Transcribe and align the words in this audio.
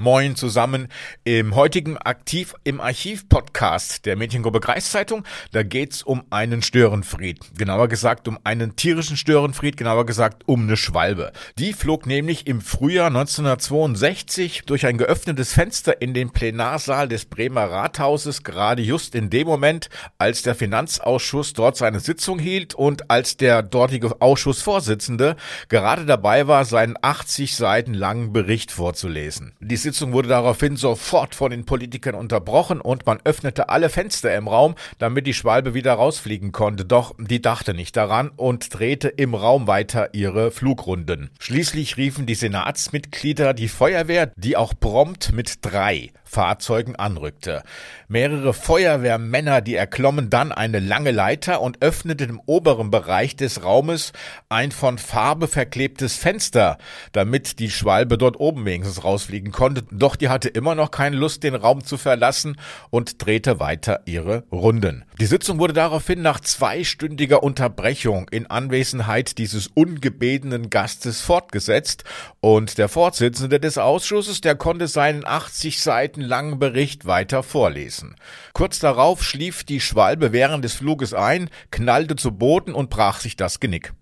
Moin 0.00 0.36
zusammen. 0.36 0.86
Im 1.24 1.56
heutigen 1.56 1.98
Aktiv 1.98 2.54
im 2.62 2.80
Archiv 2.80 3.28
Podcast 3.28 4.06
der 4.06 4.14
Mädchengruppe 4.14 4.60
Kreiszeitung, 4.60 5.24
da 5.50 5.64
geht's 5.64 6.04
um 6.04 6.22
einen 6.30 6.62
Störenfried. 6.62 7.40
Genauer 7.58 7.88
gesagt 7.88 8.28
um 8.28 8.38
einen 8.44 8.76
tierischen 8.76 9.16
Störenfried, 9.16 9.76
genauer 9.76 10.06
gesagt 10.06 10.44
um 10.46 10.62
eine 10.62 10.76
Schwalbe. 10.76 11.32
Die 11.58 11.72
flog 11.72 12.06
nämlich 12.06 12.46
im 12.46 12.60
Frühjahr 12.60 13.08
1962 13.08 14.62
durch 14.66 14.86
ein 14.86 14.98
geöffnetes 14.98 15.52
Fenster 15.52 16.00
in 16.00 16.14
den 16.14 16.30
Plenarsaal 16.30 17.08
des 17.08 17.24
Bremer 17.24 17.64
Rathauses, 17.64 18.44
gerade 18.44 18.82
just 18.82 19.16
in 19.16 19.30
dem 19.30 19.48
Moment, 19.48 19.88
als 20.16 20.42
der 20.42 20.54
Finanzausschuss 20.54 21.54
dort 21.54 21.76
seine 21.76 21.98
Sitzung 21.98 22.38
hielt 22.38 22.72
und 22.72 23.10
als 23.10 23.36
der 23.36 23.64
dortige 23.64 24.20
Ausschussvorsitzende 24.20 25.34
gerade 25.68 26.06
dabei 26.06 26.46
war, 26.46 26.64
seinen 26.64 26.94
80 27.02 27.56
Seiten 27.56 27.94
langen 27.94 28.32
Bericht 28.32 28.70
vorzulesen. 28.70 29.56
Die 29.58 29.87
Sitzung 29.88 30.12
wurde 30.12 30.28
daraufhin 30.28 30.76
sofort 30.76 31.34
von 31.34 31.50
den 31.50 31.64
Politikern 31.64 32.14
unterbrochen 32.14 32.82
und 32.82 33.06
man 33.06 33.20
öffnete 33.24 33.70
alle 33.70 33.88
Fenster 33.88 34.36
im 34.36 34.46
Raum, 34.46 34.74
damit 34.98 35.26
die 35.26 35.32
Schwalbe 35.32 35.72
wieder 35.72 35.94
rausfliegen 35.94 36.52
konnte. 36.52 36.84
Doch 36.84 37.14
die 37.18 37.40
dachte 37.40 37.72
nicht 37.72 37.96
daran 37.96 38.30
und 38.36 38.78
drehte 38.78 39.08
im 39.08 39.34
Raum 39.34 39.66
weiter 39.66 40.10
ihre 40.12 40.50
Flugrunden. 40.50 41.30
Schließlich 41.40 41.96
riefen 41.96 42.26
die 42.26 42.34
Senatsmitglieder 42.34 43.54
die 43.54 43.68
Feuerwehr, 43.68 44.30
die 44.36 44.58
auch 44.58 44.74
prompt 44.78 45.32
mit 45.32 45.60
drei 45.62 46.10
Fahrzeugen 46.28 46.96
anrückte. 46.96 47.62
Mehrere 48.06 48.52
Feuerwehrmänner, 48.52 49.60
die 49.60 49.74
erklommen 49.74 50.28
dann 50.30 50.52
eine 50.52 50.78
lange 50.78 51.10
Leiter 51.10 51.60
und 51.62 51.82
öffneten 51.82 52.28
im 52.30 52.40
oberen 52.44 52.90
Bereich 52.90 53.34
des 53.34 53.64
Raumes 53.64 54.12
ein 54.48 54.70
von 54.70 54.98
Farbe 54.98 55.48
verklebtes 55.48 56.16
Fenster, 56.16 56.78
damit 57.12 57.58
die 57.58 57.70
Schwalbe 57.70 58.18
dort 58.18 58.38
oben 58.38 58.66
wenigstens 58.66 59.04
rausfliegen 59.04 59.52
konnte. 59.52 59.84
Doch 59.90 60.16
die 60.16 60.28
hatte 60.28 60.48
immer 60.48 60.74
noch 60.74 60.90
keine 60.90 61.16
Lust, 61.16 61.42
den 61.44 61.54
Raum 61.54 61.82
zu 61.84 61.96
verlassen 61.96 62.56
und 62.90 63.24
drehte 63.24 63.58
weiter 63.58 64.00
ihre 64.04 64.44
Runden. 64.52 65.04
Die 65.18 65.26
Sitzung 65.26 65.58
wurde 65.58 65.72
daraufhin 65.72 66.20
nach 66.20 66.40
zweistündiger 66.40 67.42
Unterbrechung 67.42 68.28
in 68.30 68.46
Anwesenheit 68.46 69.38
dieses 69.38 69.68
ungebetenen 69.68 70.68
Gastes 70.70 71.20
fortgesetzt 71.20 72.04
und 72.40 72.78
der 72.78 72.88
Vorsitzende 72.88 73.60
des 73.60 73.78
Ausschusses, 73.78 74.40
der 74.40 74.54
konnte 74.54 74.88
seinen 74.88 75.24
80 75.24 75.80
Seiten 75.80 76.17
Seiten 76.18 76.22
langen 76.22 76.58
Bericht 76.58 77.06
weiter 77.06 77.42
vorlesen. 77.42 78.16
Kurz 78.52 78.78
darauf 78.80 79.22
schlief 79.22 79.62
die 79.62 79.80
Schwalbe 79.80 80.32
während 80.32 80.64
des 80.64 80.74
Fluges 80.74 81.14
ein, 81.14 81.48
knallte 81.70 82.16
zu 82.16 82.32
Boden 82.32 82.74
und 82.74 82.90
brach 82.90 83.20
sich 83.20 83.36
das 83.36 83.60
Genick. 83.60 83.92